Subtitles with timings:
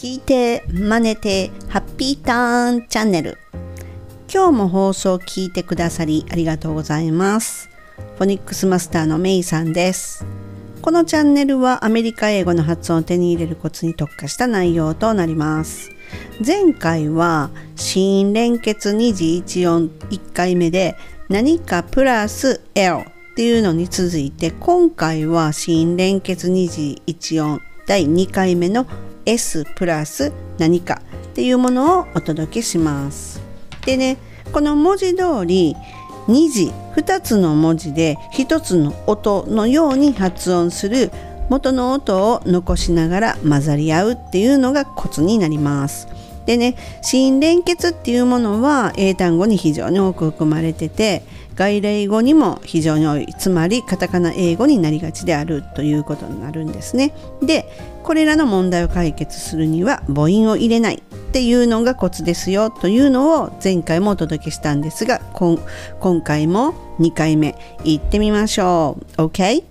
[0.00, 3.36] 聞いて真似てハッピーターンチャンネル。
[4.32, 7.68] 今日も放送を聞いてくださりありがとうございます。
[8.16, 10.24] フォニックスマスターのメイさんです。
[10.80, 15.90] このチャンネルはアメリカ英語の発音を手に入れるコツに特化した内容となります。
[16.42, 20.96] 前回は子音連結2次1音1回目で
[21.28, 23.04] 何かプラス L っ
[23.36, 28.86] ていうのに続いて今回は子音連結2次1音第2回目の
[29.30, 31.00] S プラス何か
[31.30, 33.40] っていうものをお届けします。
[33.86, 34.16] でね
[34.52, 35.76] この文字通り
[36.26, 41.12] 2字2つの文字で1つの音のように発音する
[41.48, 46.08] 元の音を残しながら混ざり合うっていうのがコツになります。
[46.46, 51.22] でね子音連結っていうものは英単語に非常に多く含まれてて
[51.60, 57.70] 外来語にも非常に多いつまりカタカナ英語になりがちであるということになるんですねで
[58.02, 65.58] これらの問題を解決するには母音を入れないっていうのがコツですよというのを前回もお届けしたんですが今
[66.22, 69.62] 回も2回目いってみましょう OK?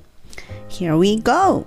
[0.70, 1.66] Here we go!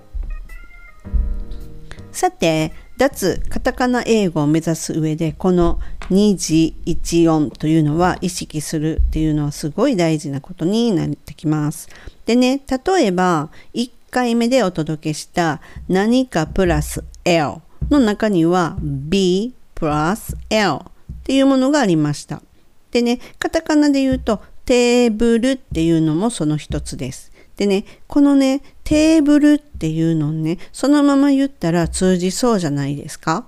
[2.12, 11.88] さて脱カタカナ英語を目指す上でこの2次1音というのは意識するっていうのはすごい大事なことになってきます。
[12.26, 17.54] でね例えば1回目でお届けした何かプラス L
[17.90, 20.78] の中には B プラス L っ
[21.24, 22.42] ていうものがありました。
[22.90, 27.31] でねカタカナで言うとテーブルっていうのもその一つです。
[27.62, 33.46] でね、このね、テーブルっていうのをね、そのまま言ったら通じそうじゃないですか？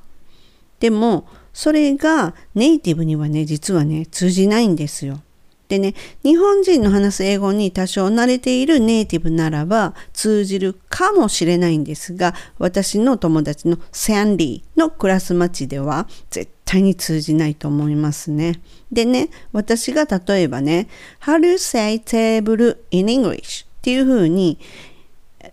[0.78, 5.20] でも、それがネイティブにはね、実はね、通じないんですよ。
[5.66, 18.60] でね、日本人の話す英語に多少慣れているネイティブならば通じるかもしれないんですが、私の友達のサンディのクラスマチでは絶対に通じないと思いますね。
[18.92, 20.86] でね、私が例えばね、
[21.22, 23.66] How do you say table in English?
[23.84, 24.58] っていうふうに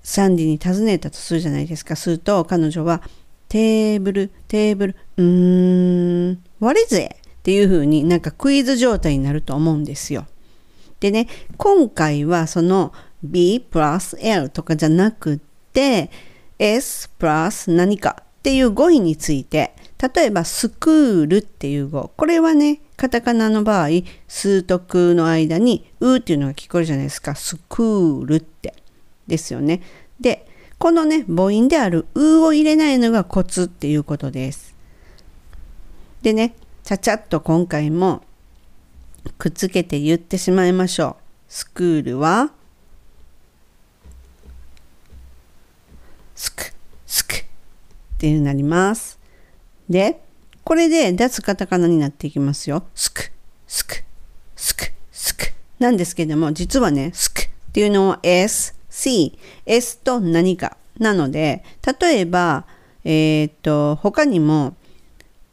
[0.03, 1.97] サンディに尋ねたとするじゃないですか。
[1.97, 3.01] すると彼女は
[3.49, 7.13] テーブル、テーブル、うーん、what is it?
[7.13, 10.27] っていうふうになんかクイズ状態になると思うんですよ。
[11.01, 11.27] でね、
[11.57, 15.41] 今回はその B プラス L とかじゃなく
[15.73, 16.09] て
[16.57, 23.88] S プラス何かっていう語彙について例えばスクールっていう語これはねカタカナの場合、
[24.28, 27.34] 数徳の間にうっていうのが聞こえるじゃないですか。
[27.34, 28.75] スクールって。
[29.25, 29.81] ですよね。
[30.19, 30.47] で、
[30.78, 34.75] このね、母音であるうを入れないのがコツっていうことです。
[36.22, 36.53] でね、
[36.84, 38.22] ちゃちゃっと今回も
[39.40, 41.23] くっつけて言ってしまいましょう。
[41.47, 42.51] スクールは、
[46.35, 46.66] スク、
[47.07, 47.40] スクっ
[48.19, 49.20] ていうなります。
[49.91, 50.22] で、
[50.63, 52.85] これで脱カタカナになっていきますよ。
[52.96, 53.29] スク、
[53.68, 54.03] スク、
[54.56, 55.47] スク、スク。
[55.79, 60.78] なんですけども、実はね、スクっていうのは S、C、S と何か。
[60.97, 61.63] なので、
[62.00, 62.66] 例えば、
[63.03, 64.75] えっ、ー、と、他にも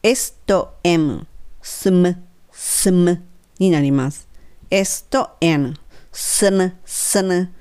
[0.03, 1.26] S と M、
[1.60, 2.22] スム、
[2.53, 3.25] スム
[3.59, 4.28] になります。
[4.70, 5.75] S と N、
[6.12, 7.53] スム、スム。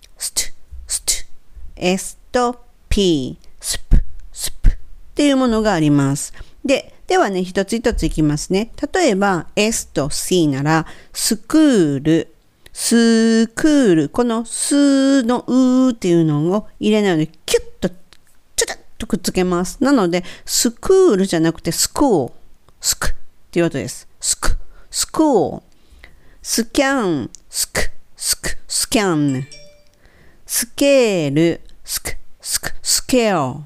[1.76, 4.02] S と P、スプ、
[4.32, 4.72] スプっ
[5.14, 6.32] ていうものがあります。
[6.64, 8.70] で、ではね、一つ一ついきますね。
[8.92, 12.34] 例えば S と C なら、スクール、
[12.72, 17.94] スクール、このスのうーっていうのを入れないので、キュッと、ちょ
[18.66, 19.82] ちょっとくっつけます。
[19.82, 22.32] なので、スクールじゃなくてスクール、
[22.80, 23.12] スクっ
[23.50, 24.08] ていうことです。
[24.20, 24.56] スク、
[24.90, 25.62] スクール、
[26.42, 27.80] スキャン、スク、
[28.16, 29.46] スク、スキャン、
[30.56, 33.64] スケール、スク、スク、スケール。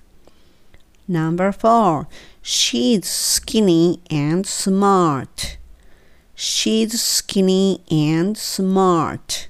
[1.08, 2.06] Number four,
[2.42, 5.56] she's skinny and smart.
[6.34, 9.48] She's skinny and smart.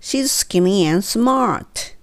[0.00, 1.94] She's skinny and smart.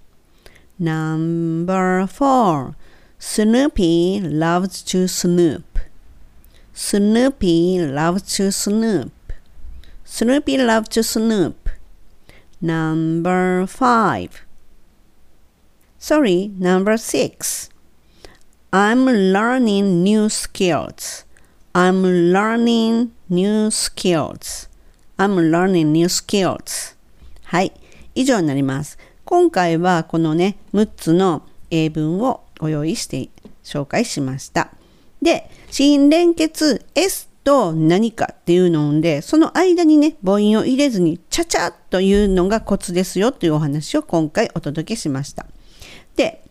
[0.78, 2.74] Number four,
[3.18, 5.78] Snoopy loves to snoop.
[6.74, 9.12] Snoopy loves to snoop.
[10.04, 11.70] Snoopy loves to snoop.
[12.60, 14.44] Number five.
[15.98, 17.70] Sorry, number six.
[18.72, 21.24] I'm learning new skills.
[21.74, 24.68] I'm learning new skills.
[25.18, 26.94] I'm learning new skills.
[27.44, 27.72] はい、
[28.14, 28.98] 以上になります。
[29.29, 33.29] 今回はこのね、6つの英文をご用意して
[33.63, 34.71] 紹介しました。
[35.21, 45.45] で、新連結 S と何かっていうので、その間にね、母音を入れずに、ちゃちゃっというのがコツですよというお話を今回お届けしました。
[46.15, 46.43] で、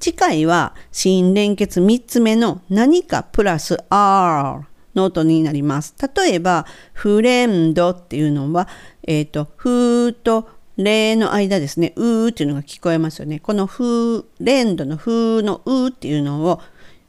[0.00, 4.66] 次回は新連結3つ目の何かプラス R
[4.96, 5.94] の音になります。
[6.16, 8.66] 例えば、フレンドっていうのは、
[9.04, 13.40] えっ、と、フーとレの間ですね、うーっていうのが聞こえますよね。
[13.40, 16.60] このフー、レンドのフーのうーっていうのを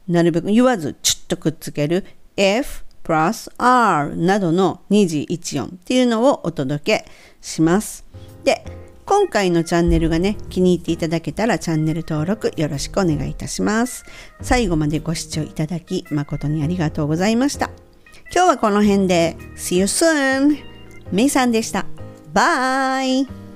[0.08, 2.04] なるべく言わずチュッとくっつける
[2.36, 7.04] F プラス R などの2次一音っていうのをお届け
[7.40, 8.04] します。
[8.44, 8.64] で、
[9.04, 14.04] 今回のチャンネルがね、気に入っていただけたらチャンネル登録よろしくお願いいたします。
[14.42, 17.70] 最後までご視聴いただき誠にありがとうございました。
[18.34, 20.58] 今日はこの辺で See you soon!
[21.10, 21.86] めいさんでした。
[22.34, 23.47] バイ